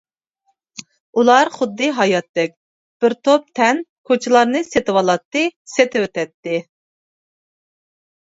ئۇلار 1.21 1.49
خۇددى 1.57 1.89
ھاياتتەك، 1.97 2.55
بىر 3.03 3.15
توپ 3.27 3.45
تەن 3.59 3.83
كوچىلارنى 4.11 4.63
سېتىۋالاتتى، 4.69 5.43
سېتىۋېتەتتى. 5.75 6.57